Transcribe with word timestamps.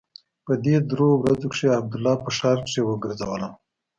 په 0.45 0.53
دې 0.63 0.75
درېو 0.89 1.09
ورځو 1.23 1.47
کښې 1.53 1.67
عبدالله 1.79 2.13
په 2.23 2.29
ښار 2.37 2.57
کښې 2.65 2.81
وګرځولم. 2.85 3.53